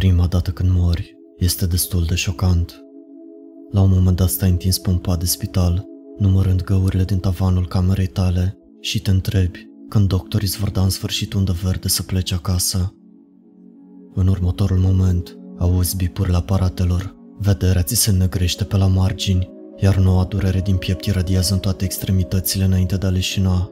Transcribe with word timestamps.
Prima 0.00 0.26
dată 0.26 0.50
când 0.50 0.70
mori 0.70 1.16
este 1.38 1.66
destul 1.66 2.04
de 2.04 2.14
șocant. 2.14 2.84
La 3.70 3.80
un 3.80 3.90
moment 3.90 4.16
dat 4.16 4.28
stai 4.28 4.50
întins 4.50 4.78
pe 4.78 4.90
un 4.90 4.98
pat 4.98 5.18
de 5.18 5.24
spital, 5.24 5.84
numărând 6.18 6.62
găurile 6.62 7.04
din 7.04 7.18
tavanul 7.18 7.66
camerei 7.66 8.06
tale 8.06 8.58
și 8.80 9.02
te 9.02 9.10
întrebi 9.10 9.68
când 9.88 10.08
doctorii 10.08 10.46
îți 10.46 10.58
vor 10.58 10.70
da 10.70 10.82
în 10.82 10.88
sfârșit 10.88 11.32
undă 11.32 11.56
verde 11.62 11.88
să 11.88 12.02
pleci 12.02 12.32
acasă. 12.32 12.94
În 14.14 14.26
următorul 14.26 14.78
moment, 14.78 15.38
auzi 15.58 15.96
bipurile 15.96 16.36
aparatelor, 16.36 17.16
vederea 17.38 17.82
ți 17.82 17.94
se 17.94 18.10
negrește 18.10 18.64
pe 18.64 18.76
la 18.76 18.86
margini, 18.86 19.50
iar 19.76 19.96
noua 19.96 20.24
durere 20.24 20.60
din 20.60 20.76
piept 20.76 21.04
iradiază 21.04 21.52
în 21.52 21.60
toate 21.60 21.84
extremitățile 21.84 22.64
înainte 22.64 22.96
de 22.96 23.06
a 23.06 23.10
leșina. 23.10 23.70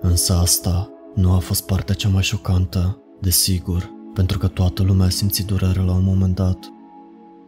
Însă 0.00 0.32
asta 0.32 0.90
nu 1.14 1.32
a 1.32 1.38
fost 1.38 1.66
partea 1.66 1.94
cea 1.94 2.08
mai 2.08 2.22
șocantă, 2.22 3.02
desigur, 3.20 3.93
pentru 4.14 4.38
că 4.38 4.46
toată 4.46 4.82
lumea 4.82 5.06
a 5.06 5.10
simțit 5.10 5.46
durere 5.46 5.80
la 5.80 5.92
un 5.92 6.04
moment 6.04 6.34
dat. 6.34 6.72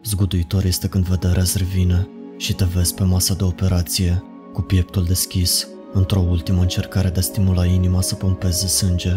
Zguduitor 0.03 0.65
este 0.65 0.87
când 0.87 1.05
vederea 1.05 1.41
îți 1.41 1.57
revine 1.57 2.07
și 2.37 2.53
te 2.53 2.65
vezi 2.65 2.93
pe 2.93 3.03
masa 3.03 3.33
de 3.33 3.43
operație, 3.43 4.23
cu 4.53 4.61
pieptul 4.61 5.03
deschis, 5.03 5.67
într-o 5.93 6.19
ultimă 6.19 6.61
încercare 6.61 7.09
de 7.09 7.19
a 7.19 7.21
stimula 7.21 7.65
inima 7.65 8.01
să 8.01 8.15
pompeze 8.15 8.67
sânge. 8.67 9.13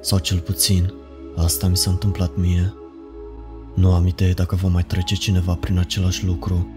Sau 0.00 0.18
cel 0.18 0.38
puțin, 0.38 0.92
asta 1.36 1.66
mi 1.66 1.76
s-a 1.76 1.90
întâmplat 1.90 2.36
mie. 2.36 2.74
Nu 3.74 3.92
am 3.92 4.06
idee 4.06 4.32
dacă 4.32 4.56
va 4.56 4.68
mai 4.68 4.82
trece 4.82 5.14
cineva 5.14 5.54
prin 5.54 5.78
același 5.78 6.24
lucru. 6.24 6.68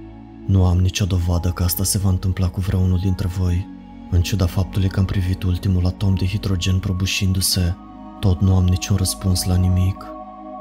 Nu 0.48 0.66
am 0.66 0.78
nicio 0.78 1.06
dovadă 1.06 1.50
că 1.50 1.64
asta 1.64 1.84
se 1.84 1.98
va 1.98 2.10
întâmpla 2.10 2.50
cu 2.50 2.60
vreunul 2.60 3.00
dintre 3.00 3.28
voi. 3.28 3.68
În 4.12 4.22
ciuda 4.22 4.46
faptului 4.46 4.90
că 4.90 5.00
am 5.00 5.06
privit 5.06 5.44
ultimul 5.44 5.86
atom 5.86 6.16
de 6.16 6.26
hidrogen 6.26 6.80
prăbușindu-se, 6.80 7.76
tot 8.24 8.42
nu 8.42 8.56
am 8.56 8.66
niciun 8.66 8.96
răspuns 8.96 9.44
la 9.44 9.56
nimic. 9.56 10.06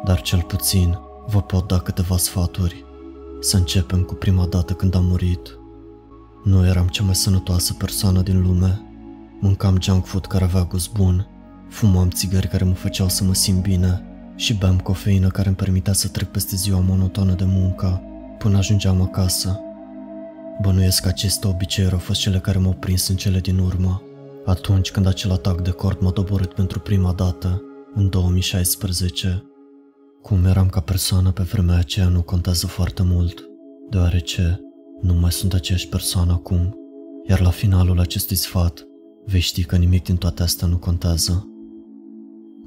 Dar 0.04 0.20
cel 0.20 0.42
puțin 0.42 0.98
vă 1.26 1.42
pot 1.42 1.68
da 1.68 1.78
câteva 1.78 2.16
sfaturi. 2.16 2.84
Să 3.40 3.56
începem 3.56 4.02
cu 4.02 4.14
prima 4.14 4.46
dată 4.46 4.72
când 4.72 4.94
am 4.94 5.04
murit. 5.04 5.58
Nu 6.44 6.66
eram 6.66 6.86
cea 6.86 7.02
mai 7.02 7.14
sănătoasă 7.14 7.74
persoană 7.74 8.20
din 8.20 8.42
lume. 8.42 8.80
Mâncam 9.40 9.80
junk 9.80 10.04
food 10.04 10.26
care 10.26 10.44
avea 10.44 10.64
gust 10.64 10.92
bun, 10.92 11.26
fumam 11.68 12.10
țigări 12.10 12.48
care 12.48 12.64
mă 12.64 12.74
făceau 12.74 13.08
să 13.08 13.24
mă 13.24 13.34
simt 13.34 13.62
bine 13.62 14.02
și 14.36 14.54
beam 14.54 14.78
cofeină 14.78 15.28
care 15.28 15.48
îmi 15.48 15.56
permitea 15.56 15.92
să 15.92 16.08
trec 16.08 16.28
peste 16.28 16.56
ziua 16.56 16.80
monotonă 16.80 17.32
de 17.32 17.44
muncă 17.46 18.02
până 18.38 18.56
ajungeam 18.56 19.02
acasă. 19.02 19.60
Bănuiesc 20.60 21.02
că 21.02 21.08
aceste 21.08 21.46
obiceiuri 21.46 21.94
au 21.94 22.00
fost 22.00 22.20
cele 22.20 22.38
care 22.38 22.58
m-au 22.58 22.76
prins 22.78 23.08
în 23.08 23.16
cele 23.16 23.38
din 23.38 23.58
urmă, 23.58 24.02
atunci 24.44 24.90
când 24.90 25.06
acel 25.06 25.30
atac 25.30 25.60
de 25.60 25.70
cord 25.70 26.00
m-a 26.00 26.10
doborât 26.10 26.52
pentru 26.54 26.80
prima 26.80 27.12
dată, 27.12 27.62
în 27.94 28.08
2016. 28.08 29.46
Cum 30.22 30.44
eram 30.44 30.68
ca 30.68 30.80
persoană 30.80 31.30
pe 31.30 31.42
vremea 31.42 31.76
aceea 31.76 32.08
nu 32.08 32.22
contează 32.22 32.66
foarte 32.66 33.02
mult, 33.02 33.48
deoarece 33.90 34.60
nu 35.00 35.14
mai 35.14 35.32
sunt 35.32 35.54
aceeași 35.54 35.88
persoană 35.88 36.32
acum, 36.32 36.76
iar 37.28 37.40
la 37.40 37.50
finalul 37.50 38.00
acestui 38.00 38.36
sfat 38.36 38.86
vei 39.26 39.40
ști 39.40 39.64
că 39.64 39.76
nimic 39.76 40.04
din 40.04 40.16
toate 40.16 40.42
astea 40.42 40.66
nu 40.66 40.76
contează. 40.76 41.48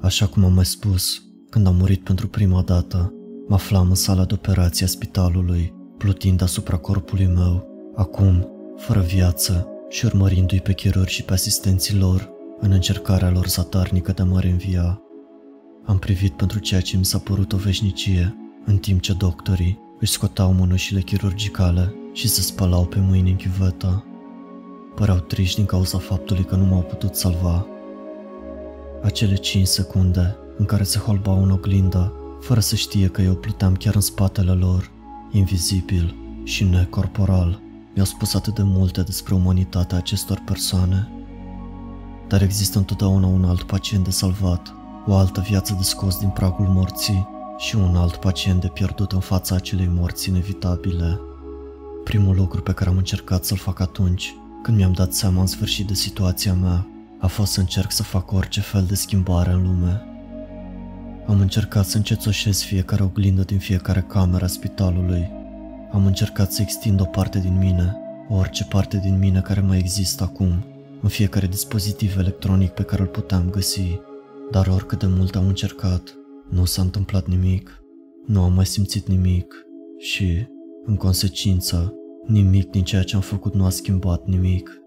Așa 0.00 0.26
cum 0.26 0.44
am 0.44 0.52
mai 0.52 0.64
spus, 0.64 1.22
când 1.50 1.66
am 1.66 1.76
murit 1.76 2.04
pentru 2.04 2.28
prima 2.28 2.62
dată, 2.62 3.14
mă 3.48 3.54
aflam 3.54 3.88
în 3.88 3.94
sala 3.94 4.24
de 4.24 4.34
operație 4.34 4.84
a 4.84 4.88
spitalului, 4.88 5.74
plutind 5.98 6.42
asupra 6.42 6.76
corpului 6.76 7.26
meu, 7.26 7.66
acum, 7.94 8.48
fără 8.76 9.00
viață 9.00 9.70
și 9.96 10.04
urmărindu-i 10.04 10.60
pe 10.60 10.72
chirurgi 10.72 11.14
și 11.14 11.22
pe 11.22 11.32
asistenții 11.32 11.98
lor 11.98 12.30
în 12.60 12.70
încercarea 12.70 13.30
lor 13.30 13.46
zatarnică 13.46 14.12
de 14.12 14.22
a 14.22 14.24
mă 14.24 14.40
reînvia. 14.40 15.00
Am 15.84 15.98
privit 15.98 16.32
pentru 16.32 16.58
ceea 16.58 16.80
ce 16.80 16.96
mi 16.96 17.04
s-a 17.04 17.18
părut 17.18 17.52
o 17.52 17.56
veșnicie, 17.56 18.36
în 18.64 18.78
timp 18.78 19.00
ce 19.00 19.12
doctorii 19.12 19.78
își 20.00 20.12
scoteau 20.12 20.52
mănușile 20.52 21.00
chirurgicale 21.00 21.94
și 22.12 22.28
se 22.28 22.40
spălau 22.40 22.84
pe 22.84 22.98
mâini 22.98 23.30
în 23.30 23.36
chivetă. 23.36 24.04
Păreau 24.94 25.18
triști 25.18 25.56
din 25.56 25.66
cauza 25.66 25.98
faptului 25.98 26.44
că 26.44 26.56
nu 26.56 26.64
m-au 26.64 26.82
putut 26.82 27.14
salva. 27.14 27.66
Acele 29.02 29.34
5 29.34 29.66
secunde 29.66 30.36
în 30.56 30.64
care 30.64 30.82
se 30.82 30.98
holbau 30.98 31.42
în 31.42 31.50
oglindă, 31.50 32.12
fără 32.40 32.60
să 32.60 32.76
știe 32.76 33.06
că 33.06 33.22
eu 33.22 33.34
pluteam 33.34 33.74
chiar 33.74 33.94
în 33.94 34.00
spatele 34.00 34.52
lor, 34.52 34.90
invizibil 35.32 36.14
și 36.44 36.64
necorporal, 36.64 37.64
mi-au 37.96 38.08
spus 38.08 38.34
atât 38.34 38.54
de 38.54 38.62
multe 38.62 39.02
despre 39.02 39.34
umanitatea 39.34 39.98
acestor 39.98 40.42
persoane. 40.44 41.08
Dar 42.28 42.42
există 42.42 42.78
întotdeauna 42.78 43.26
un 43.26 43.44
alt 43.44 43.62
pacient 43.62 44.04
de 44.04 44.10
salvat, 44.10 44.74
o 45.06 45.14
altă 45.14 45.40
viață 45.40 45.74
de 45.76 45.82
scos 45.82 46.18
din 46.18 46.28
pragul 46.28 46.66
morții 46.66 47.28
și 47.58 47.76
un 47.76 47.96
alt 47.96 48.16
pacient 48.16 48.60
de 48.60 48.68
pierdut 48.68 49.12
în 49.12 49.20
fața 49.20 49.54
acelei 49.54 49.90
morți 49.94 50.28
inevitabile. 50.28 51.20
Primul 52.04 52.36
lucru 52.36 52.62
pe 52.62 52.72
care 52.72 52.90
am 52.90 52.96
încercat 52.96 53.44
să-l 53.44 53.56
fac 53.56 53.80
atunci, 53.80 54.34
când 54.62 54.76
mi-am 54.76 54.92
dat 54.92 55.12
seama 55.12 55.40
în 55.40 55.46
sfârșit 55.46 55.86
de 55.86 55.94
situația 55.94 56.54
mea, 56.54 56.86
a 57.18 57.26
fost 57.26 57.52
să 57.52 57.60
încerc 57.60 57.92
să 57.92 58.02
fac 58.02 58.32
orice 58.32 58.60
fel 58.60 58.84
de 58.84 58.94
schimbare 58.94 59.50
în 59.50 59.62
lume. 59.62 60.02
Am 61.26 61.40
încercat 61.40 61.86
să 61.86 61.96
încețoșez 61.96 62.62
fiecare 62.62 63.02
oglindă 63.02 63.42
din 63.42 63.58
fiecare 63.58 64.00
cameră 64.00 64.44
a 64.44 64.48
spitalului. 64.48 65.35
Am 65.96 66.06
încercat 66.06 66.52
să 66.52 66.62
extind 66.62 67.00
o 67.00 67.04
parte 67.04 67.38
din 67.38 67.58
mine, 67.58 67.96
orice 68.28 68.64
parte 68.64 68.96
din 68.96 69.18
mine 69.18 69.40
care 69.40 69.60
mai 69.60 69.78
există 69.78 70.22
acum, 70.22 70.64
în 71.02 71.08
fiecare 71.08 71.46
dispozitiv 71.46 72.16
electronic 72.18 72.70
pe 72.70 72.82
care 72.82 73.02
îl 73.02 73.08
puteam 73.08 73.50
găsi. 73.50 74.00
Dar 74.50 74.66
oricât 74.66 74.98
de 74.98 75.06
mult 75.06 75.36
am 75.36 75.46
încercat, 75.46 76.18
nu 76.48 76.64
s-a 76.64 76.82
întâmplat 76.82 77.26
nimic. 77.26 77.82
Nu 78.26 78.42
am 78.42 78.52
mai 78.52 78.66
simțit 78.66 79.08
nimic 79.08 79.54
și, 79.98 80.46
în 80.84 80.96
consecință, 80.96 81.94
nimic 82.26 82.70
din 82.70 82.84
ceea 82.84 83.02
ce 83.02 83.14
am 83.14 83.22
făcut 83.22 83.54
nu 83.54 83.64
a 83.64 83.70
schimbat 83.70 84.26
nimic. 84.26 84.80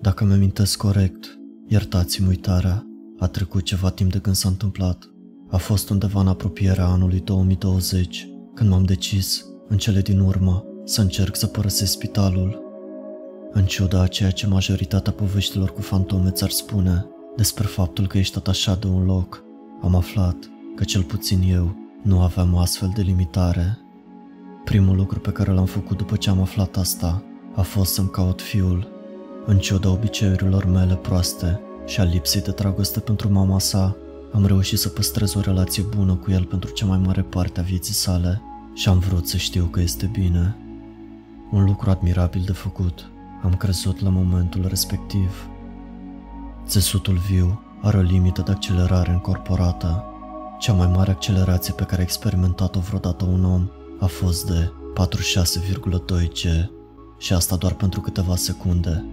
Dacă 0.00 0.24
mi-amintesc 0.24 0.76
corect, 0.78 1.38
iertați-mi 1.68 2.28
uitarea, 2.28 2.86
a 3.18 3.26
trecut 3.26 3.62
ceva 3.62 3.90
timp 3.90 4.12
de 4.12 4.18
când 4.18 4.34
s-a 4.34 4.48
întâmplat. 4.48 5.10
A 5.50 5.56
fost 5.56 5.90
undeva 5.90 6.20
în 6.20 6.28
apropierea 6.28 6.86
anului 6.86 7.20
2020, 7.20 8.28
când 8.54 8.70
m-am 8.70 8.84
decis, 8.84 9.52
în 9.68 9.76
cele 9.76 10.00
din 10.00 10.20
urmă, 10.20 10.64
să 10.84 11.00
încerc 11.00 11.36
să 11.36 11.46
părăsesc 11.46 11.92
spitalul. 11.92 12.62
În 13.52 13.64
ciuda 13.64 14.00
a 14.00 14.06
ceea 14.06 14.30
ce 14.30 14.46
majoritatea 14.46 15.12
poveștilor 15.12 15.72
cu 15.72 15.80
fantome 15.80 16.30
ți-ar 16.30 16.50
spune 16.50 17.06
despre 17.36 17.66
faptul 17.66 18.06
că 18.06 18.18
ești 18.18 18.38
atașat 18.38 18.80
de 18.80 18.86
un 18.86 19.04
loc, 19.04 19.44
am 19.82 19.94
aflat 19.94 20.36
că 20.76 20.84
cel 20.84 21.02
puțin 21.02 21.42
eu 21.50 21.76
nu 22.02 22.20
aveam 22.20 22.54
o 22.54 22.58
astfel 22.58 22.92
de 22.94 23.02
limitare. 23.02 23.78
Primul 24.64 24.96
lucru 24.96 25.20
pe 25.20 25.30
care 25.30 25.52
l-am 25.52 25.64
făcut 25.64 25.96
după 25.96 26.16
ce 26.16 26.30
am 26.30 26.40
aflat 26.40 26.76
asta 26.76 27.22
a 27.54 27.62
fost 27.62 27.92
să-mi 27.92 28.10
caut 28.10 28.40
fiul. 28.40 28.88
În 29.46 29.58
ciuda 29.58 29.90
obiceiurilor 29.90 30.64
mele 30.64 30.94
proaste 30.94 31.60
și 31.86 32.00
a 32.00 32.04
lipsei 32.04 32.40
de 32.40 32.50
dragoste 32.50 33.00
pentru 33.00 33.32
mama 33.32 33.58
sa, 33.58 33.96
am 34.32 34.46
reușit 34.46 34.78
să 34.78 34.88
păstrez 34.88 35.34
o 35.34 35.40
relație 35.40 35.82
bună 35.96 36.14
cu 36.14 36.30
el 36.30 36.44
pentru 36.44 36.70
cea 36.70 36.86
mai 36.86 36.98
mare 36.98 37.22
parte 37.22 37.60
a 37.60 37.62
vieții 37.62 37.94
sale 37.94 38.42
și 38.74 38.88
am 38.88 38.98
vrut 38.98 39.28
să 39.28 39.36
știu 39.36 39.64
că 39.64 39.80
este 39.80 40.06
bine. 40.06 40.56
Un 41.50 41.64
lucru 41.64 41.90
admirabil 41.90 42.42
de 42.46 42.52
făcut, 42.52 43.10
am 43.42 43.54
crezut 43.54 44.00
la 44.00 44.08
momentul 44.08 44.66
respectiv. 44.68 45.48
Țesutul 46.66 47.16
viu 47.16 47.60
are 47.82 47.96
o 47.96 48.00
limită 48.00 48.42
de 48.42 48.50
accelerare 48.50 49.10
încorporată. 49.10 50.04
Cea 50.58 50.72
mai 50.72 50.86
mare 50.86 51.10
accelerație 51.10 51.72
pe 51.72 51.84
care 51.84 52.00
a 52.00 52.04
experimentat-o 52.04 52.80
vreodată 52.80 53.24
un 53.24 53.44
om 53.44 53.68
a 54.00 54.06
fost 54.06 54.46
de 54.46 54.72
46,2 56.20 56.28
G 56.28 56.70
și 57.18 57.32
asta 57.32 57.56
doar 57.56 57.72
pentru 57.72 58.00
câteva 58.00 58.36
secunde. 58.36 59.04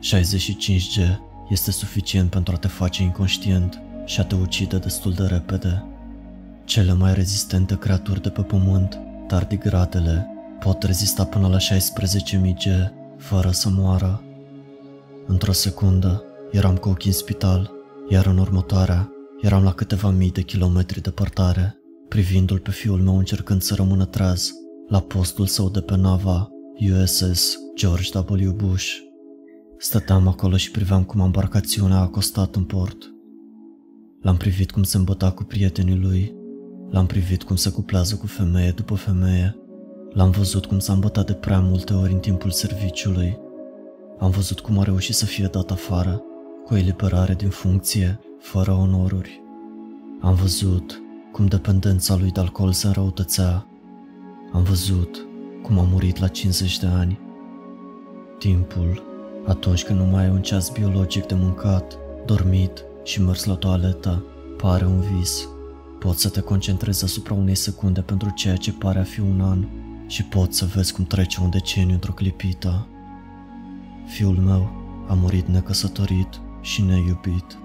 65 0.00 0.98
G 0.98 1.02
este 1.48 1.70
suficient 1.70 2.30
pentru 2.30 2.54
a 2.54 2.58
te 2.58 2.68
face 2.68 3.02
inconștient 3.02 3.80
și 4.04 4.20
a 4.20 4.24
te 4.24 4.34
ucide 4.34 4.78
destul 4.78 5.12
de 5.12 5.26
repede. 5.26 5.84
Cele 6.68 6.92
mai 6.92 7.14
rezistente 7.14 7.78
creaturi 7.78 8.22
de 8.22 8.28
pe 8.28 8.42
pământ, 8.42 8.98
tardigradele, 9.26 10.26
pot 10.60 10.82
rezista 10.82 11.24
până 11.24 11.48
la 11.48 11.56
16.000 11.56 12.54
G 12.54 12.64
fără 13.18 13.50
să 13.50 13.68
moară. 13.70 14.22
Într-o 15.26 15.52
secundă, 15.52 16.24
eram 16.50 16.76
cu 16.76 16.88
ochii 16.88 17.10
în 17.10 17.16
spital, 17.16 17.70
iar 18.08 18.26
în 18.26 18.38
următoarea, 18.38 19.12
eram 19.40 19.62
la 19.62 19.72
câteva 19.72 20.10
mii 20.10 20.30
de 20.30 20.42
kilometri 20.42 21.00
departare, 21.00 21.76
privindu-l 22.08 22.58
pe 22.58 22.70
fiul 22.70 23.00
meu 23.00 23.18
încercând 23.18 23.62
să 23.62 23.74
rămână 23.74 24.04
treaz 24.04 24.50
la 24.88 25.00
postul 25.00 25.46
său 25.46 25.68
de 25.68 25.80
pe 25.80 25.96
nava 25.96 26.48
USS 26.90 27.56
George 27.74 28.18
W. 28.18 28.52
Bush. 28.52 28.96
Stăteam 29.78 30.28
acolo 30.28 30.56
și 30.56 30.70
priveam 30.70 31.04
cum 31.04 31.20
embarcațiunea 31.20 31.96
a 31.96 32.00
acostat 32.00 32.54
în 32.54 32.64
port. 32.64 33.12
L-am 34.20 34.36
privit 34.36 34.70
cum 34.70 34.82
se 34.82 34.96
îmbăta 34.96 35.30
cu 35.30 35.44
prietenii 35.44 35.98
lui, 35.98 36.37
l-am 36.90 37.06
privit 37.06 37.42
cum 37.42 37.56
se 37.56 37.70
cuplează 37.70 38.14
cu 38.14 38.26
femeie 38.26 38.70
după 38.70 38.94
femeie, 38.94 39.56
l-am 40.12 40.30
văzut 40.30 40.66
cum 40.66 40.78
s-a 40.78 40.92
îmbătat 40.92 41.26
de 41.26 41.32
prea 41.32 41.60
multe 41.60 41.92
ori 41.94 42.12
în 42.12 42.18
timpul 42.18 42.50
serviciului, 42.50 43.38
am 44.18 44.30
văzut 44.30 44.60
cum 44.60 44.78
a 44.78 44.82
reușit 44.82 45.14
să 45.14 45.24
fie 45.24 45.46
dat 45.46 45.70
afară, 45.70 46.22
cu 46.64 46.74
o 46.74 46.76
eliberare 46.76 47.34
din 47.34 47.48
funcție, 47.48 48.20
fără 48.38 48.72
onoruri. 48.72 49.42
Am 50.20 50.34
văzut 50.34 51.02
cum 51.32 51.46
dependența 51.46 52.16
lui 52.16 52.30
de 52.30 52.40
alcool 52.40 52.72
se 52.72 52.86
înrăutățea. 52.86 53.66
Am 54.52 54.62
văzut 54.62 55.26
cum 55.62 55.78
a 55.78 55.82
murit 55.82 56.18
la 56.18 56.28
50 56.28 56.78
de 56.78 56.86
ani. 56.86 57.18
Timpul, 58.38 59.02
atunci 59.46 59.84
când 59.84 59.98
nu 59.98 60.04
mai 60.04 60.22
ai 60.22 60.30
un 60.30 60.42
ceas 60.42 60.70
biologic 60.70 61.26
de 61.26 61.34
mâncat, 61.34 61.98
dormit 62.26 62.84
și 63.04 63.22
mers 63.22 63.44
la 63.44 63.54
toaletă, 63.54 64.24
pare 64.56 64.86
un 64.86 65.00
vis. 65.00 65.48
Poți 65.98 66.20
să 66.20 66.28
te 66.28 66.40
concentrezi 66.40 67.04
asupra 67.04 67.34
unei 67.34 67.54
secunde 67.54 68.00
pentru 68.00 68.30
ceea 68.30 68.56
ce 68.56 68.72
pare 68.72 68.98
a 68.98 69.02
fi 69.02 69.20
un 69.20 69.40
an 69.40 69.66
și 70.06 70.24
poți 70.24 70.58
să 70.58 70.64
vezi 70.74 70.92
cum 70.92 71.04
trece 71.04 71.40
un 71.40 71.50
deceniu 71.50 71.94
într-o 71.94 72.12
clipită. 72.12 72.86
Fiul 74.06 74.36
meu 74.36 74.70
a 75.08 75.14
murit 75.14 75.46
necăsătorit 75.46 76.40
și 76.60 76.82
neiubit. 76.82 77.58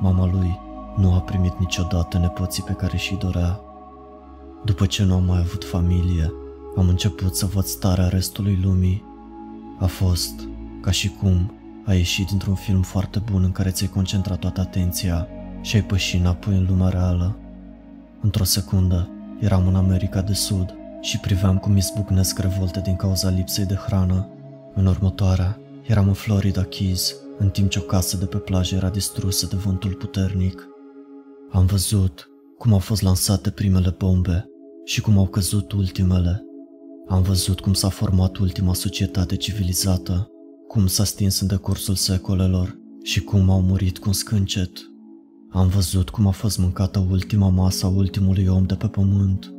Mama 0.00 0.26
lui 0.26 0.58
nu 0.96 1.12
a 1.12 1.20
primit 1.20 1.58
niciodată 1.58 2.18
nepoții 2.18 2.62
pe 2.62 2.72
care 2.72 2.96
și 2.96 3.14
dorea. 3.14 3.60
După 4.64 4.86
ce 4.86 5.04
nu 5.04 5.14
am 5.14 5.24
mai 5.24 5.38
avut 5.38 5.64
familie, 5.64 6.32
am 6.76 6.88
început 6.88 7.36
să 7.36 7.46
văd 7.46 7.64
starea 7.64 8.08
restului 8.08 8.58
lumii. 8.62 9.04
A 9.78 9.86
fost 9.86 10.48
ca 10.80 10.90
și 10.90 11.08
cum 11.08 11.52
ai 11.84 11.96
ieșit 11.96 12.26
dintr-un 12.26 12.54
film 12.54 12.82
foarte 12.82 13.22
bun 13.30 13.42
în 13.42 13.52
care 13.52 13.70
ți-ai 13.70 13.90
concentrat 13.90 14.38
toată 14.38 14.60
atenția 14.60 15.28
și 15.60 15.76
ai 15.76 15.82
pășit 15.82 16.20
înapoi 16.20 16.56
în 16.56 16.66
lumea 16.68 16.88
reală. 16.88 17.38
Într-o 18.24 18.44
secundă, 18.44 19.08
eram 19.40 19.66
în 19.66 19.74
America 19.74 20.22
de 20.22 20.32
Sud 20.32 20.74
și 21.00 21.18
priveam 21.18 21.58
cum 21.58 21.76
izbucnesc 21.76 22.38
revolte 22.38 22.80
din 22.80 22.96
cauza 22.96 23.28
lipsei 23.28 23.64
de 23.64 23.74
hrană. 23.74 24.28
În 24.74 24.86
următoarea, 24.86 25.60
eram 25.82 26.08
în 26.08 26.12
Florida 26.12 26.62
Keys, 26.62 27.14
în 27.38 27.50
timp 27.50 27.70
ce 27.70 27.78
o 27.78 27.82
casă 27.82 28.16
de 28.16 28.24
pe 28.24 28.36
plajă 28.36 28.74
era 28.74 28.88
distrusă 28.88 29.46
de 29.46 29.56
vântul 29.56 29.92
puternic. 29.92 30.68
Am 31.50 31.66
văzut 31.66 32.30
cum 32.58 32.72
au 32.72 32.78
fost 32.78 33.02
lansate 33.02 33.50
primele 33.50 33.94
bombe 33.98 34.48
și 34.84 35.00
cum 35.00 35.18
au 35.18 35.26
căzut 35.26 35.72
ultimele. 35.72 36.42
Am 37.08 37.22
văzut 37.22 37.60
cum 37.60 37.72
s-a 37.72 37.88
format 37.88 38.36
ultima 38.36 38.74
societate 38.74 39.36
civilizată, 39.36 40.30
cum 40.68 40.86
s-a 40.86 41.04
stins 41.04 41.40
în 41.40 41.46
decursul 41.46 41.94
secolelor 41.94 42.78
și 43.02 43.20
cum 43.20 43.50
au 43.50 43.60
murit 43.60 43.98
cu 43.98 44.04
un 44.06 44.12
scâncet. 44.12 44.93
Am 45.54 45.68
văzut 45.68 46.10
cum 46.10 46.26
a 46.26 46.30
fost 46.30 46.58
mâncată 46.58 47.06
ultima 47.10 47.48
masă 47.48 47.86
a 47.86 47.88
ultimului 47.88 48.46
om 48.46 48.64
de 48.64 48.74
pe 48.74 48.86
pământ. 48.86 49.54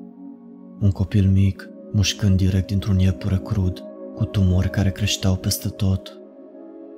Un 0.80 0.92
copil 0.92 1.30
mic, 1.30 1.69
mușcând 1.92 2.38
direct 2.38 2.68
dintr-un 2.68 3.00
iepure 3.00 3.38
crud, 3.38 3.83
cu 4.15 4.25
tumori 4.25 4.69
care 4.69 4.92
creșteau 4.92 5.36
peste 5.36 5.69
tot. 5.69 6.18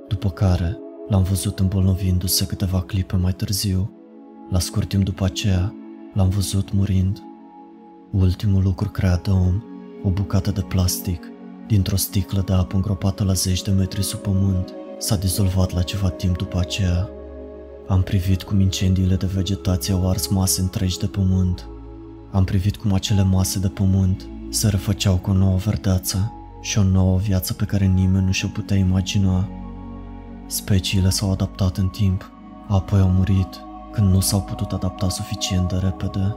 După 0.08 0.30
care, 0.30 0.78
l-am 1.08 1.24
văzut 1.24 1.60
îmbolnăvindu-se 1.60 2.46
câteva 2.46 2.82
clipe 2.82 3.16
mai 3.16 3.34
târziu. 3.34 3.92
La 4.50 4.60
scurt 4.60 4.88
timp 4.88 5.04
după 5.04 5.26
aceea, 5.26 5.74
l-am 6.14 6.30
văzut 6.30 6.74
murind. 6.74 7.22
Ultimul 8.12 8.64
lucru 8.64 8.90
creat 8.90 9.24
de 9.24 9.30
om, 9.30 9.64
o 10.04 10.10
bucată 10.10 10.52
de 10.52 10.62
plastic, 10.62 11.24
dintr-o 11.68 11.96
sticlă 11.96 12.42
de 12.46 12.54
apă 12.54 12.76
îngropată 12.76 13.24
la 13.24 13.34
zeci 13.34 13.62
de 13.62 13.72
metri 13.72 14.04
sub 14.04 14.20
pământ, 14.20 14.74
s-a 14.98 15.16
dizolvat 15.16 15.74
la 15.74 15.82
ceva 15.82 16.10
timp 16.10 16.38
după 16.38 16.60
aceea. 16.60 17.10
Am 17.88 18.02
privit 18.02 18.44
cum 18.44 18.60
incendiile 18.60 19.16
de 19.16 19.26
vegetație 19.26 19.94
au 19.94 20.10
ars 20.10 20.28
mase 20.28 20.62
întregi 20.62 20.98
de 20.98 21.06
pământ. 21.06 21.68
Am 22.32 22.44
privit 22.44 22.78
cum 22.78 22.94
acele 22.94 23.24
mase 23.24 23.60
de 23.60 23.68
pământ 23.68 24.28
se 24.50 24.68
refăceau 24.68 25.18
cu 25.18 25.30
o 25.30 25.34
nouă 25.34 25.58
verdeață 25.58 26.32
și 26.62 26.78
o 26.78 26.84
nouă 26.84 27.18
viață 27.18 27.54
pe 27.54 27.66
care 27.66 27.86
nimeni 27.86 28.26
nu 28.26 28.32
și-o 28.32 28.48
putea 28.48 28.78
imagina. 28.78 29.50
Speciile 30.48 31.10
s-au 31.10 31.32
adaptat 31.32 31.78
în 31.78 31.88
timp, 31.88 32.32
apoi 32.68 33.00
au 33.00 33.10
murit 33.10 33.62
când 33.92 34.14
nu 34.14 34.20
s-au 34.20 34.42
putut 34.42 34.72
adapta 34.72 35.10
suficient 35.10 35.70
de 35.70 35.76
repede. 35.76 36.36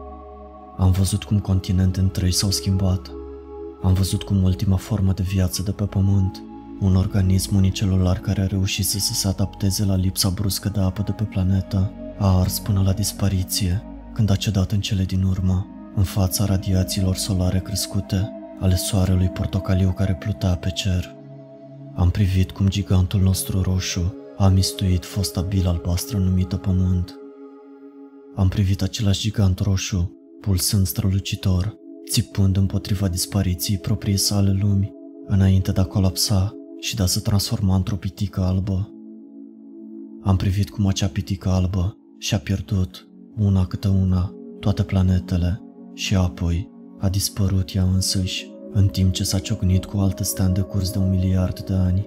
Am 0.77 0.91
văzut 0.91 1.25
cum 1.25 1.39
continente 1.39 2.01
întregi 2.01 2.37
s-au 2.37 2.51
schimbat. 2.51 3.11
Am 3.83 3.93
văzut 3.93 4.23
cum 4.23 4.43
ultima 4.43 4.77
formă 4.77 5.13
de 5.13 5.23
viață 5.23 5.63
de 5.63 5.71
pe 5.71 5.85
pământ, 5.85 6.43
un 6.81 6.97
organism 6.97 7.57
unicelular 7.57 8.19
care 8.19 8.41
a 8.41 8.47
reușit 8.47 8.87
să 8.87 8.99
se 8.99 9.29
adapteze 9.29 9.85
la 9.85 9.97
lipsa 9.97 10.29
bruscă 10.29 10.69
de 10.69 10.81
apă 10.81 11.03
de 11.03 11.13
pe 11.13 11.23
planetă, 11.23 11.93
a 12.19 12.39
ars 12.39 12.59
până 12.59 12.83
la 12.83 12.93
dispariție, 12.93 13.83
când 14.15 14.31
a 14.31 14.35
cedat 14.35 14.73
în 14.73 14.81
cele 14.81 15.05
din 15.05 15.23
urmă, 15.23 15.67
în 15.95 16.03
fața 16.03 16.45
radiațiilor 16.45 17.17
solare 17.17 17.61
crescute, 17.61 18.31
ale 18.61 18.75
soarelui 18.75 19.29
portocaliu 19.29 19.91
care 19.91 20.15
plutea 20.15 20.57
pe 20.57 20.71
cer. 20.71 21.15
Am 21.95 22.11
privit 22.11 22.51
cum 22.51 22.69
gigantul 22.69 23.21
nostru 23.21 23.63
roșu 23.63 24.15
a 24.37 24.49
mistuit 24.49 25.05
fosta 25.05 25.41
bilă 25.41 25.69
albastră 25.69 26.19
numită 26.19 26.57
Pământ. 26.57 27.19
Am 28.35 28.49
privit 28.49 28.83
același 28.83 29.21
gigant 29.21 29.59
roșu, 29.59 30.13
pulsând 30.41 30.87
strălucitor, 30.87 31.75
țipând 32.11 32.57
împotriva 32.57 33.09
dispariției 33.09 33.79
proprii 33.79 34.17
sale 34.17 34.51
lumi, 34.61 34.93
înainte 35.27 35.73
de 35.73 35.81
a 35.81 35.85
colapsa 35.85 36.55
și 36.81 36.97
de 36.97 37.03
a 37.03 37.07
se 37.07 37.21
transforma 37.21 37.75
într-o 37.75 37.97
pitică 37.97 38.41
albă. 38.41 38.91
Am 40.23 40.37
privit 40.37 40.71
cum 40.71 40.87
acea 40.87 41.07
pitică 41.07 41.49
albă 41.49 41.97
și-a 42.19 42.39
pierdut, 42.39 43.09
una 43.39 43.67
câte 43.67 43.89
una, 43.89 44.35
toate 44.61 44.83
planetele 44.83 45.63
și 45.95 46.17
apoi 46.17 46.71
a 46.99 47.09
dispărut 47.09 47.75
ea 47.75 47.83
însăși, 47.83 48.51
în 48.73 48.89
timp 48.89 49.13
ce 49.13 49.25
s-a 49.25 49.39
ciocnit 49.39 49.85
cu 49.85 49.99
alte 49.99 50.25
stand 50.25 50.55
de 50.55 50.61
curs 50.61 50.91
de 50.91 50.99
un 50.99 51.09
miliard 51.09 51.61
de 51.61 51.73
ani. 51.73 52.07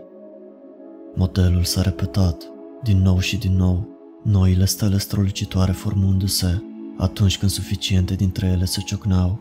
Modelul 1.15 1.63
s-a 1.63 1.81
repetat, 1.81 2.43
din 2.83 2.97
nou 2.97 3.19
și 3.19 3.37
din 3.37 3.55
nou, 3.55 3.87
noile 4.23 4.65
stele 4.65 4.97
strălucitoare 4.97 5.71
formându-se, 5.71 6.63
atunci 6.97 7.37
când 7.37 7.51
suficiente 7.51 8.13
dintre 8.15 8.47
ele 8.47 8.65
se 8.65 8.81
ciocneau. 8.81 9.39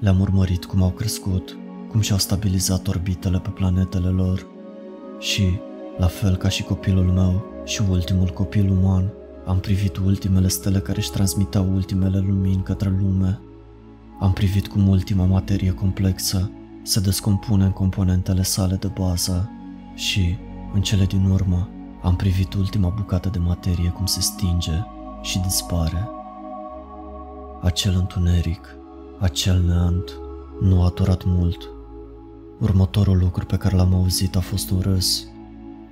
Le-am 0.00 0.20
urmărit 0.20 0.64
cum 0.64 0.82
au 0.82 0.90
crescut, 0.90 1.58
cum 1.96 2.04
și-au 2.04 2.18
stabilizat 2.18 2.88
orbitele 2.88 3.38
pe 3.38 3.48
planetele 3.48 4.08
lor. 4.08 4.46
Și, 5.18 5.60
la 5.98 6.06
fel 6.06 6.36
ca 6.36 6.48
și 6.48 6.62
copilul 6.62 7.04
meu 7.04 7.44
și 7.64 7.82
ultimul 7.90 8.28
copil 8.28 8.70
uman, 8.70 9.12
am 9.46 9.58
privit 9.60 9.96
ultimele 9.96 10.48
stele 10.48 10.78
care 10.78 10.98
își 10.98 11.10
transmiteau 11.10 11.74
ultimele 11.74 12.18
lumini 12.18 12.62
către 12.62 12.96
lume. 13.00 13.40
Am 14.20 14.32
privit 14.32 14.66
cum 14.66 14.88
ultima 14.88 15.24
materie 15.24 15.72
complexă 15.72 16.50
se 16.82 17.00
descompune 17.00 17.64
în 17.64 17.72
componentele 17.72 18.42
sale 18.42 18.74
de 18.74 18.90
bază 18.98 19.50
și, 19.94 20.36
în 20.74 20.82
cele 20.82 21.04
din 21.04 21.30
urmă, 21.30 21.68
am 22.02 22.16
privit 22.16 22.54
ultima 22.54 22.88
bucată 22.96 23.28
de 23.28 23.38
materie 23.38 23.88
cum 23.88 24.06
se 24.06 24.20
stinge 24.20 24.84
și 25.22 25.38
dispare. 25.38 26.08
Acel 27.62 27.94
întuneric, 27.94 28.76
acel 29.20 29.62
neant, 29.66 30.10
nu 30.60 30.82
a 30.82 30.92
durat 30.94 31.24
mult. 31.24 31.70
Următorul 32.60 33.18
lucru 33.18 33.46
pe 33.46 33.56
care 33.56 33.76
l-am 33.76 33.94
auzit 33.94 34.36
a 34.36 34.40
fost 34.40 34.70
un 34.70 34.80
râs. 34.80 35.28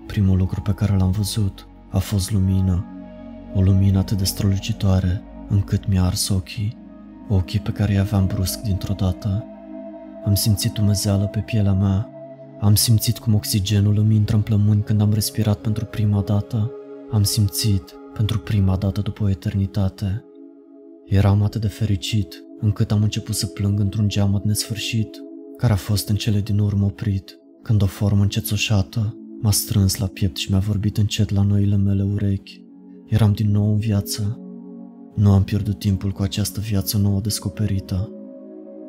Primul 0.06 0.36
lucru 0.36 0.60
pe 0.60 0.72
care 0.72 0.96
l-am 0.96 1.10
văzut 1.10 1.66
a 1.90 1.98
fost 1.98 2.32
lumină. 2.32 2.84
O 3.54 3.60
lumină 3.60 3.98
atât 3.98 4.18
de 4.18 4.24
strălucitoare 4.24 5.22
încât 5.48 5.88
mi-a 5.88 6.02
ars 6.02 6.28
ochii. 6.28 6.76
Ochii 7.28 7.60
pe 7.60 7.70
care 7.70 7.92
îi 7.92 7.98
aveam 7.98 8.26
brusc 8.26 8.60
dintr-o 8.60 8.94
dată. 8.94 9.44
Am 10.24 10.34
simțit 10.34 10.78
umezeală 10.78 11.24
pe 11.24 11.38
pielea 11.38 11.72
mea. 11.72 12.08
Am 12.60 12.74
simțit 12.74 13.18
cum 13.18 13.34
oxigenul 13.34 13.98
îmi 13.98 14.14
intră 14.14 14.36
în 14.36 14.42
plămâni 14.42 14.82
când 14.82 15.00
am 15.00 15.12
respirat 15.12 15.58
pentru 15.58 15.84
prima 15.84 16.20
dată. 16.20 16.70
Am 17.12 17.22
simțit, 17.22 17.94
pentru 18.14 18.38
prima 18.38 18.76
dată 18.76 19.00
după 19.00 19.22
o 19.22 19.28
eternitate. 19.28 20.24
Eram 21.04 21.42
atât 21.42 21.60
de 21.60 21.68
fericit 21.68 22.44
încât 22.60 22.92
am 22.92 23.02
început 23.02 23.34
să 23.34 23.46
plâng 23.46 23.80
într-un 23.80 24.08
geamăt 24.08 24.44
nesfârșit 24.44 25.22
care 25.56 25.72
a 25.72 25.76
fost 25.76 26.08
în 26.08 26.16
cele 26.16 26.40
din 26.40 26.58
urmă 26.58 26.84
oprit, 26.84 27.38
când 27.62 27.82
o 27.82 27.86
formă 27.86 28.22
încețoșată 28.22 29.16
m-a 29.40 29.50
strâns 29.50 29.96
la 29.96 30.06
piept 30.06 30.36
și 30.36 30.50
mi-a 30.50 30.58
vorbit 30.58 30.96
încet 30.96 31.30
la 31.30 31.42
noile 31.42 31.76
mele 31.76 32.02
urechi. 32.02 32.62
Eram 33.06 33.32
din 33.32 33.50
nou 33.50 33.70
în 33.70 33.78
viață. 33.78 34.38
Nu 35.14 35.32
am 35.32 35.44
pierdut 35.44 35.78
timpul 35.78 36.10
cu 36.10 36.22
această 36.22 36.60
viață 36.60 36.98
nouă 36.98 37.20
descoperită. 37.20 38.10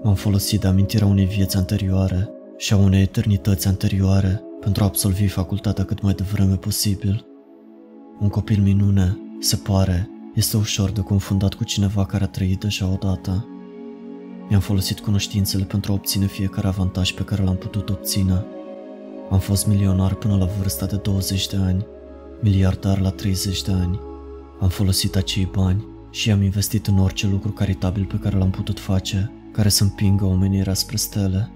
M-am 0.03 0.15
folosit 0.15 0.59
de 0.59 0.67
amintirea 0.67 1.07
unei 1.07 1.25
vieți 1.25 1.57
anterioare 1.57 2.29
și 2.57 2.73
a 2.73 2.77
unei 2.77 3.01
eternități 3.01 3.67
anterioare 3.67 4.41
pentru 4.59 4.83
a 4.83 4.85
absolvi 4.85 5.27
facultatea 5.27 5.83
cât 5.83 6.01
mai 6.01 6.13
devreme 6.13 6.55
posibil. 6.55 7.25
Un 8.19 8.29
copil 8.29 8.61
minune, 8.61 9.17
se 9.39 9.55
pare, 9.55 10.09
este 10.35 10.57
ușor 10.57 10.91
de 10.91 11.01
confundat 11.01 11.53
cu 11.53 11.63
cineva 11.63 12.05
care 12.05 12.23
a 12.23 12.27
trăit 12.27 12.59
deja 12.59 12.91
odată. 12.91 13.47
Mi-am 14.49 14.61
folosit 14.61 14.99
cunoștințele 14.99 15.63
pentru 15.63 15.91
a 15.91 15.95
obține 15.95 16.25
fiecare 16.25 16.67
avantaj 16.67 17.11
pe 17.11 17.23
care 17.23 17.43
l-am 17.43 17.55
putut 17.55 17.89
obține. 17.89 18.45
Am 19.29 19.39
fost 19.39 19.67
milionar 19.67 20.13
până 20.13 20.37
la 20.37 20.45
vârsta 20.45 20.85
de 20.85 20.95
20 20.95 21.47
de 21.47 21.57
ani, 21.57 21.85
miliardar 22.41 22.99
la 22.99 23.09
30 23.09 23.61
de 23.61 23.71
ani. 23.71 23.99
Am 24.59 24.69
folosit 24.69 25.15
acei 25.15 25.49
bani 25.51 25.85
și 26.09 26.27
i-am 26.27 26.41
investit 26.41 26.87
în 26.87 26.99
orice 26.99 27.27
lucru 27.27 27.51
caritabil 27.51 28.05
pe 28.05 28.19
care 28.21 28.37
l-am 28.37 28.49
putut 28.49 28.79
face, 28.79 29.31
care 29.51 29.69
să 29.69 29.83
împingă 29.83 30.25
omenirea 30.25 30.73
spre 30.73 30.95
stele. 30.95 31.51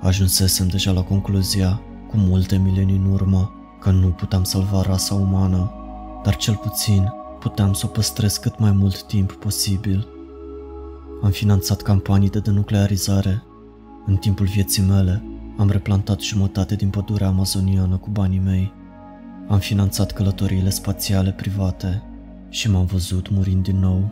Ajunsesem 0.00 0.68
deja 0.68 0.90
la 0.90 1.02
concluzia, 1.02 1.80
cu 2.08 2.16
multe 2.16 2.56
milenii 2.56 2.96
în 3.04 3.12
urmă, 3.12 3.52
că 3.80 3.90
nu 3.90 4.08
puteam 4.08 4.44
salva 4.44 4.82
rasa 4.82 5.14
umană, 5.14 5.72
dar 6.24 6.36
cel 6.36 6.54
puțin 6.54 7.12
puteam 7.40 7.72
să 7.72 7.86
o 7.86 7.88
păstrez 7.88 8.36
cât 8.36 8.58
mai 8.58 8.72
mult 8.72 9.02
timp 9.02 9.32
posibil. 9.32 10.15
Am 11.22 11.30
finanțat 11.30 11.82
campanii 11.82 12.30
de 12.30 12.38
denuclearizare. 12.38 13.42
În 14.06 14.16
timpul 14.16 14.46
vieții 14.46 14.82
mele, 14.82 15.22
am 15.56 15.70
replantat 15.70 16.20
jumătate 16.20 16.74
din 16.74 16.90
pădurea 16.90 17.26
amazoniană 17.26 17.96
cu 17.96 18.10
banii 18.10 18.38
mei. 18.38 18.72
Am 19.48 19.58
finanțat 19.58 20.12
călătoriile 20.12 20.70
spațiale 20.70 21.32
private 21.32 22.02
și 22.48 22.70
m-am 22.70 22.84
văzut 22.84 23.30
murind 23.30 23.62
din 23.62 23.78
nou. 23.78 24.10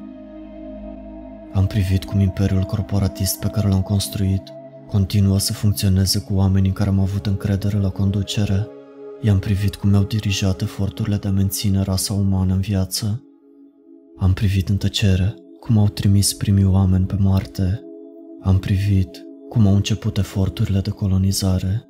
Am 1.52 1.66
privit 1.66 2.04
cum 2.04 2.20
imperiul 2.20 2.62
corporatist 2.62 3.38
pe 3.38 3.48
care 3.48 3.68
l-am 3.68 3.82
construit 3.82 4.42
continuă 4.86 5.38
să 5.38 5.52
funcționeze 5.52 6.18
cu 6.18 6.34
oamenii 6.34 6.68
în 6.68 6.74
care 6.74 6.88
am 6.88 6.98
avut 6.98 7.26
încredere 7.26 7.78
la 7.78 7.88
conducere. 7.88 8.66
I-am 9.20 9.38
privit 9.38 9.74
cum 9.74 9.90
mi-au 9.90 10.02
dirijat 10.02 10.60
eforturile 10.60 11.16
de 11.16 11.28
a 11.28 11.30
menține 11.30 11.82
rasa 11.82 12.12
umană 12.12 12.52
în 12.52 12.60
viață. 12.60 13.22
Am 14.18 14.32
privit 14.32 14.68
în 14.68 14.76
tăcere 14.76 15.34
cum 15.64 15.78
au 15.78 15.88
trimis 15.88 16.32
primii 16.32 16.64
oameni 16.64 17.06
pe 17.06 17.16
Marte. 17.18 17.82
Am 18.40 18.58
privit 18.58 19.26
cum 19.48 19.66
au 19.66 19.74
început 19.74 20.18
eforturile 20.18 20.80
de 20.80 20.90
colonizare. 20.90 21.88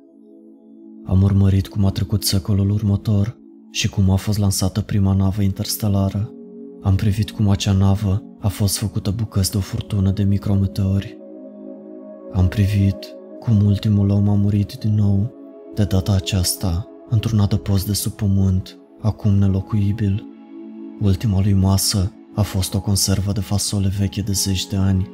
Am 1.05 1.21
urmărit 1.21 1.67
cum 1.67 1.85
a 1.85 1.89
trecut 1.89 2.23
secolul 2.23 2.69
următor 2.69 3.37
și 3.71 3.89
cum 3.89 4.09
a 4.09 4.15
fost 4.15 4.37
lansată 4.37 4.81
prima 4.81 5.13
navă 5.13 5.41
interstelară. 5.41 6.33
Am 6.81 6.95
privit 6.95 7.31
cum 7.31 7.49
acea 7.49 7.71
navă 7.71 8.23
a 8.39 8.47
fost 8.47 8.77
făcută 8.77 9.11
bucăți 9.11 9.51
de 9.51 9.57
o 9.57 9.59
furtună 9.59 10.11
de 10.11 10.23
micrometeori. 10.23 11.17
Am 12.33 12.47
privit 12.47 13.15
cum 13.39 13.65
ultimul 13.65 14.09
om 14.09 14.29
a 14.29 14.35
murit 14.35 14.73
din 14.73 14.95
nou, 14.95 15.33
de 15.73 15.83
data 15.83 16.11
aceasta, 16.13 16.87
într-un 17.09 17.39
adăpost 17.39 17.85
de 17.87 17.93
sub 17.93 18.11
pământ, 18.11 18.77
acum 19.01 19.31
nelocuibil. 19.31 20.25
Ultima 21.01 21.41
lui 21.41 21.53
masă 21.53 22.11
a 22.35 22.41
fost 22.41 22.73
o 22.73 22.81
conservă 22.81 23.31
de 23.31 23.39
fasole 23.39 23.87
veche 23.99 24.21
de 24.21 24.31
zeci 24.31 24.67
de 24.67 24.75
ani, 24.75 25.09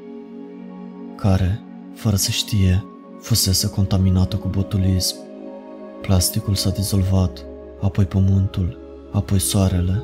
care, 1.15 1.61
fără 1.95 2.15
să 2.15 2.31
știe, 2.31 2.85
fusese 3.19 3.69
contaminată 3.69 4.35
cu 4.35 4.47
botulism. 4.47 5.15
Plasticul 6.01 6.55
s-a 6.55 6.69
dizolvat, 6.69 7.45
apoi 7.81 8.05
pământul, 8.05 8.77
apoi 9.11 9.39
soarele. 9.39 10.03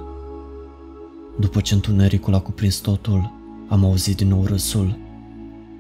După 1.40 1.62
ce 1.62 1.74
întunericul 1.74 2.34
a 2.34 2.40
cuprins 2.40 2.76
totul, 2.76 3.32
am 3.68 3.86
auzit 3.86 4.18
din 4.18 4.28
nou 4.28 4.46
râsul. 4.46 4.98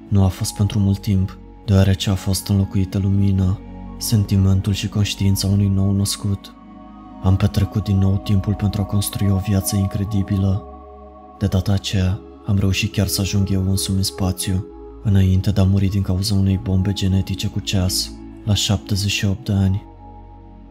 Nu 0.07 0.23
a 0.23 0.27
fost 0.27 0.55
pentru 0.55 0.79
mult 0.79 0.99
timp, 0.99 1.37
deoarece 1.65 2.09
a 2.09 2.15
fost 2.15 2.47
înlocuită 2.47 2.97
lumina, 2.97 3.59
sentimentul 3.97 4.73
și 4.73 4.89
conștiința 4.89 5.47
unui 5.47 5.67
nou 5.67 5.91
născut. 5.91 6.53
Am 7.23 7.35
petrecut 7.35 7.83
din 7.83 7.97
nou 7.97 8.17
timpul 8.17 8.53
pentru 8.53 8.81
a 8.81 8.85
construi 8.85 9.29
o 9.29 9.37
viață 9.37 9.75
incredibilă. 9.75 10.66
De 11.39 11.45
data 11.45 11.71
aceea, 11.71 12.19
am 12.45 12.57
reușit 12.59 12.91
chiar 12.91 13.07
să 13.07 13.21
ajung 13.21 13.49
eu 13.51 13.69
însumi 13.69 13.97
în 13.97 14.03
spațiu, 14.03 14.65
înainte 15.03 15.51
de 15.51 15.61
a 15.61 15.63
muri 15.63 15.87
din 15.87 16.01
cauza 16.01 16.35
unei 16.35 16.59
bombe 16.63 16.93
genetice 16.93 17.47
cu 17.47 17.59
ceas, 17.59 18.11
la 18.45 18.53
78 18.53 19.45
de 19.45 19.51
ani. 19.51 19.83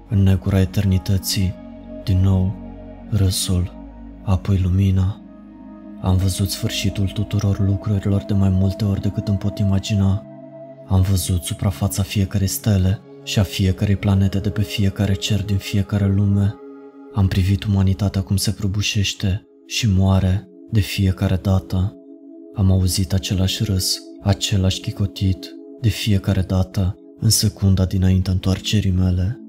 În 0.08 0.22
negura 0.22 0.60
eternității, 0.60 1.54
din 2.04 2.20
nou, 2.20 2.54
râsul, 3.10 3.72
apoi 4.24 4.58
lumina. 4.58 5.20
Am 6.00 6.16
văzut 6.16 6.50
sfârșitul 6.50 7.06
tuturor 7.06 7.58
lucrurilor 7.58 8.22
de 8.22 8.34
mai 8.34 8.48
multe 8.48 8.84
ori 8.84 9.00
decât 9.00 9.28
îmi 9.28 9.38
pot 9.38 9.58
imagina. 9.58 10.22
Am 10.86 11.00
văzut 11.00 11.42
suprafața 11.42 12.02
fiecarei 12.02 12.46
stele 12.46 13.00
și 13.22 13.38
a 13.38 13.42
fiecarei 13.42 13.96
planete 13.96 14.38
de 14.38 14.50
pe 14.50 14.62
fiecare 14.62 15.14
cer 15.14 15.44
din 15.44 15.56
fiecare 15.56 16.06
lume. 16.06 16.54
Am 17.14 17.28
privit 17.28 17.64
umanitatea 17.64 18.22
cum 18.22 18.36
se 18.36 18.50
prăbușește 18.50 19.46
și 19.66 19.88
moare 19.90 20.48
de 20.70 20.80
fiecare 20.80 21.38
dată. 21.42 21.96
Am 22.54 22.70
auzit 22.70 23.12
același 23.12 23.64
râs, 23.64 23.98
același 24.22 24.80
chicotit, 24.80 25.54
de 25.80 25.88
fiecare 25.88 26.40
dată, 26.40 26.98
în 27.20 27.30
secunda 27.30 27.84
dinaintea 27.84 28.32
întoarcerii 28.32 28.90
mele. 28.90 29.40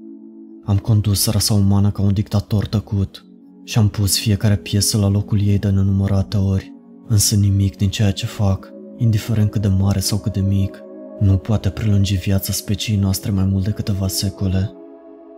Am 0.64 0.78
condus 0.78 1.26
rasa 1.26 1.54
umană 1.54 1.90
ca 1.90 2.02
un 2.02 2.12
dictator 2.12 2.66
tăcut 2.66 3.24
și 3.64 3.78
am 3.78 3.88
pus 3.88 4.18
fiecare 4.18 4.56
piesă 4.56 4.98
la 4.98 5.08
locul 5.08 5.42
ei 5.42 5.58
de 5.58 5.68
nenumărate 5.68 6.36
ori, 6.36 6.72
însă 7.06 7.34
nimic 7.34 7.76
din 7.76 7.88
ceea 7.88 8.10
ce 8.10 8.26
fac, 8.26 8.72
indiferent 8.96 9.50
cât 9.50 9.62
de 9.62 9.68
mare 9.68 10.00
sau 10.00 10.18
cât 10.18 10.32
de 10.32 10.40
mic, 10.40 10.82
nu 11.20 11.36
poate 11.36 11.70
prelungi 11.70 12.16
viața 12.16 12.52
speciei 12.52 12.96
noastre 12.96 13.30
mai 13.30 13.44
mult 13.44 13.64
de 13.64 13.70
câteva 13.70 14.08
secole. 14.08 14.72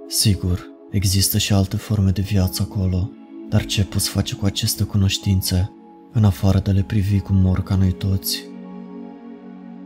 Sigur, 0.08 0.66
există 0.90 1.38
și 1.38 1.52
alte 1.52 1.76
forme 1.76 2.10
de 2.10 2.20
viață 2.20 2.68
acolo, 2.70 3.10
dar 3.50 3.64
ce 3.64 3.84
poți 3.84 4.08
face 4.08 4.34
cu 4.34 4.44
aceste 4.44 4.84
cunoștințe, 4.84 5.72
în 6.12 6.24
afară 6.24 6.58
de 6.58 6.70
le 6.70 6.82
privi 6.82 7.20
cum 7.20 7.36
mor 7.36 7.62
ca 7.62 7.74
noi 7.74 7.92
toți? 7.92 8.44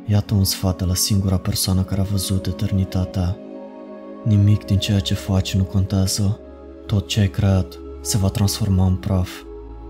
Iată 0.07 0.35
un 0.35 0.45
sfat 0.45 0.79
de 0.79 0.85
la 0.85 0.95
singura 0.95 1.37
persoană 1.37 1.83
care 1.83 2.01
a 2.01 2.05
văzut 2.05 2.47
eternitatea. 2.47 3.37
Nimic 4.25 4.65
din 4.65 4.79
ceea 4.79 5.01
ce 5.01 5.15
faci 5.15 5.55
nu 5.55 5.63
contează. 5.63 6.41
Tot 6.87 7.09
ce 7.09 7.21
ai 7.21 7.31
creat 7.31 7.79
se 8.01 8.19
va 8.19 8.29
transforma 8.29 8.87
în 8.87 8.97
praf. 8.97 9.31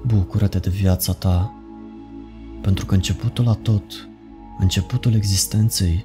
Bucură-te 0.07 0.59
de 0.59 0.71
viața 0.71 1.13
ta. 1.13 1.55
Pentru 2.61 2.87
că 2.87 2.95
începutul 2.95 3.45
la 3.45 3.55
tot, 3.55 4.09
începutul 4.59 5.15
existenței, 5.15 6.05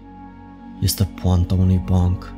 este 0.82 1.10
poanta 1.22 1.54
unui 1.54 1.84
banc 1.86 2.34